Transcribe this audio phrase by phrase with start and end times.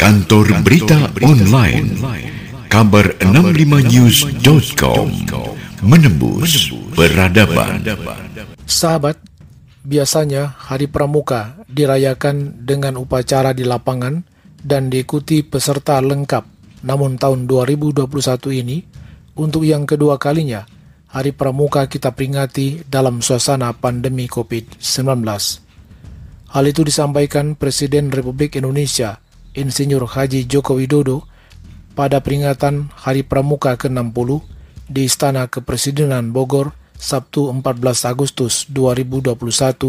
[0.00, 1.92] Kantor Berita Online
[2.72, 5.12] Kabar 65news.com
[5.84, 7.84] Menembus Peradaban
[8.64, 9.20] Sahabat,
[9.84, 14.24] biasanya Hari Pramuka dirayakan dengan upacara di lapangan
[14.64, 16.48] dan diikuti peserta lengkap.
[16.80, 18.08] Namun tahun 2021
[18.56, 18.80] ini,
[19.36, 20.64] untuk yang kedua kalinya,
[21.12, 25.28] Hari Pramuka kita peringati dalam suasana pandemi COVID-19.
[26.56, 31.26] Hal itu disampaikan Presiden Republik Indonesia, Insinyur Haji Joko Widodo,
[31.98, 34.46] pada peringatan Hari Pramuka ke-60
[34.86, 39.34] di Istana Kepresidenan Bogor, Sabtu 14 Agustus 2021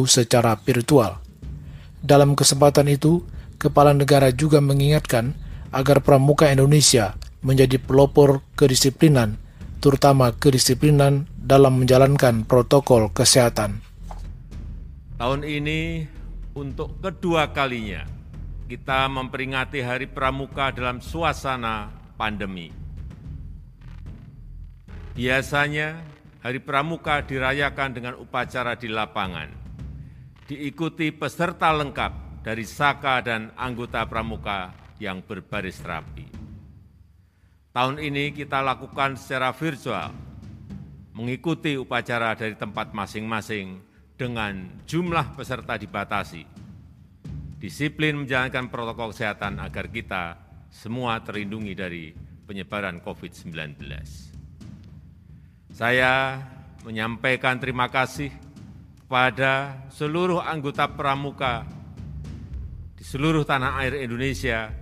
[0.09, 1.21] secara virtual.
[2.01, 3.21] Dalam kesempatan itu,
[3.61, 5.37] Kepala Negara juga mengingatkan
[5.69, 7.13] agar Pramuka Indonesia
[7.45, 9.37] menjadi pelopor kedisiplinan
[9.81, 13.81] terutama kedisiplinan dalam menjalankan protokol kesehatan.
[15.17, 16.05] Tahun ini
[16.53, 18.20] untuk kedua kalinya
[18.71, 22.71] kita memperingati Hari Pramuka dalam suasana pandemi.
[25.11, 25.99] Biasanya
[26.39, 29.51] Hari Pramuka dirayakan dengan upacara di lapangan,
[30.47, 34.71] diikuti peserta lengkap dari Saka dan anggota Pramuka
[35.03, 36.31] yang berbaris rapi.
[37.75, 40.15] Tahun ini kita lakukan secara virtual,
[41.11, 43.83] mengikuti upacara dari tempat masing-masing
[44.15, 46.60] dengan jumlah peserta dibatasi.
[47.61, 50.33] Disiplin menjalankan protokol kesehatan agar kita
[50.73, 52.09] semua terlindungi dari
[52.49, 53.77] penyebaran COVID-19.
[55.69, 56.41] Saya
[56.81, 58.33] menyampaikan terima kasih
[59.05, 61.61] kepada seluruh anggota pramuka
[62.97, 64.73] di seluruh tanah air Indonesia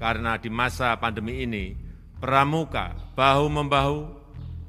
[0.00, 1.76] karena di masa pandemi ini
[2.16, 4.08] pramuka bahu-membahu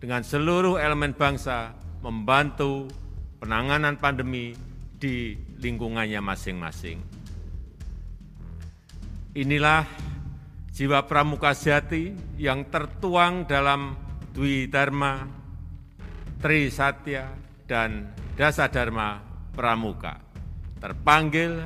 [0.04, 1.72] dengan seluruh elemen bangsa
[2.04, 2.92] membantu
[3.40, 4.52] penanganan pandemi
[5.00, 7.13] di lingkungannya masing-masing.
[9.34, 9.82] Inilah
[10.70, 13.98] jiwa pramuka sejati yang tertuang dalam
[14.30, 15.26] Dwi Dharma,
[16.38, 17.34] Tri Satya,
[17.66, 19.18] dan Dasa Dharma
[19.58, 20.22] Pramuka.
[20.78, 21.66] Terpanggil,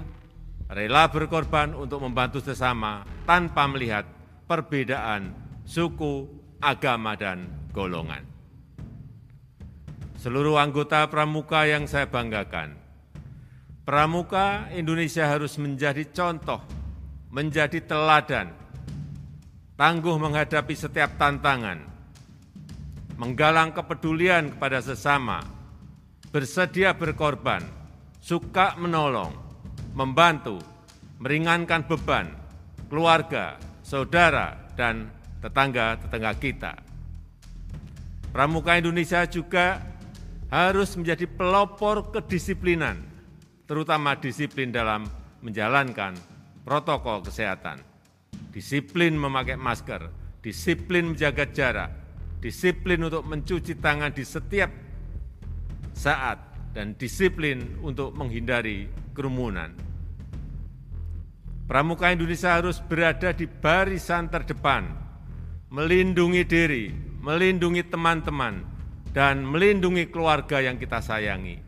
[0.71, 4.07] rela berkorban untuk membantu sesama tanpa melihat
[4.47, 5.35] perbedaan
[5.67, 6.23] suku,
[6.63, 8.23] agama, dan golongan.
[10.15, 12.79] Seluruh anggota Pramuka yang saya banggakan,
[13.83, 16.63] Pramuka Indonesia harus menjadi contoh,
[17.27, 18.55] menjadi teladan,
[19.75, 21.83] tangguh menghadapi setiap tantangan,
[23.19, 25.43] menggalang kepedulian kepada sesama,
[26.31, 27.63] bersedia berkorban,
[28.23, 29.35] suka menolong,
[29.91, 30.61] membantu,
[31.19, 32.31] meringankan beban,
[32.87, 35.11] keluarga, saudara, dan
[35.43, 36.73] tetangga-tetangga kita.
[38.31, 39.81] Pramuka Indonesia juga
[40.47, 43.03] harus menjadi pelopor kedisiplinan,
[43.67, 45.09] terutama disiplin dalam
[45.43, 46.36] menjalankan
[46.67, 47.79] protokol kesehatan.
[48.51, 50.11] Disiplin memakai masker,
[50.43, 51.91] disiplin menjaga jarak,
[52.43, 54.67] disiplin untuk mencuci tangan di setiap
[55.95, 56.43] saat,
[56.75, 59.71] dan disiplin untuk menghindari kerumunan.
[61.71, 64.91] Pramuka Indonesia harus berada di barisan terdepan
[65.71, 66.91] melindungi diri,
[67.23, 68.63] melindungi teman-teman,
[69.15, 71.59] dan melindungi keluarga yang kita sayangi.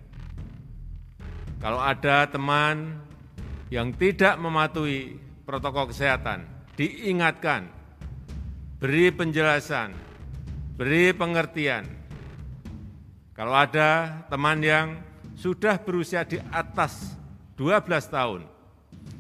[1.60, 3.09] Kalau ada teman
[3.70, 7.70] yang tidak mematuhi protokol kesehatan, diingatkan,
[8.82, 9.94] beri penjelasan,
[10.78, 11.86] beri pengertian.
[13.38, 15.00] Kalau ada teman yang
[15.38, 17.16] sudah berusia di atas
[17.56, 18.42] 12 tahun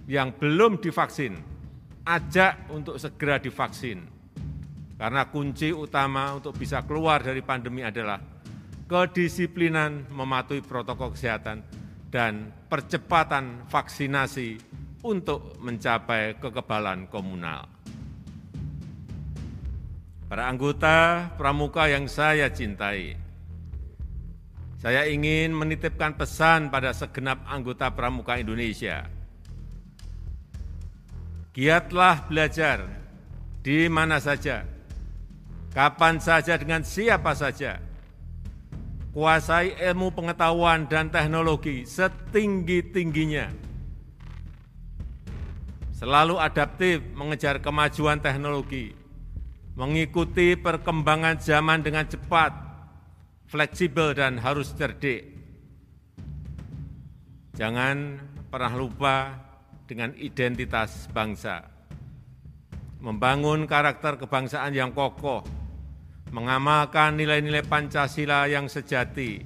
[0.09, 1.39] yang belum divaksin,
[2.03, 4.19] ajak untuk segera divaksin
[4.99, 8.19] karena kunci utama untuk bisa keluar dari pandemi adalah
[8.89, 11.63] kedisiplinan mematuhi protokol kesehatan
[12.09, 14.57] dan percepatan vaksinasi
[15.05, 17.69] untuk mencapai kekebalan komunal.
[20.29, 23.17] Para anggota pramuka yang saya cintai,
[24.77, 29.09] saya ingin menitipkan pesan pada segenap anggota pramuka Indonesia.
[31.49, 32.85] Giatlah belajar
[33.65, 34.63] di mana saja,
[35.73, 37.88] kapan saja dengan siapa saja.
[39.19, 43.51] Kuasai ilmu pengetahuan dan teknologi setinggi-tingginya.
[45.91, 48.95] Selalu adaptif mengejar kemajuan teknologi,
[49.75, 52.55] mengikuti perkembangan zaman dengan cepat,
[53.51, 55.35] fleksibel dan harus cerdik.
[57.59, 59.35] Jangan pernah lupa
[59.83, 61.67] dengan identitas bangsa.
[63.03, 65.43] Membangun karakter kebangsaan yang kokoh,
[66.29, 69.41] mengamalkan nilai-nilai Pancasila yang sejati,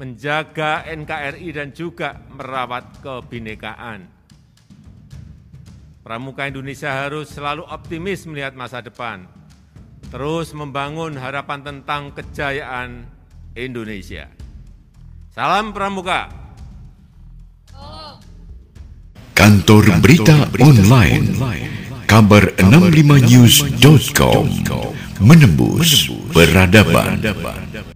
[0.00, 4.08] menjaga NKRI dan juga merawat kebinekaan.
[6.00, 9.28] Pramuka Indonesia harus selalu optimis melihat masa depan,
[10.08, 13.04] terus membangun harapan tentang kejayaan
[13.52, 14.32] Indonesia.
[15.30, 16.32] Salam Pramuka.
[19.36, 21.32] Kantor Berita Online,
[22.04, 27.20] kabar65news.com menembus, menembus peradaban.
[27.20, 27.89] peradaban.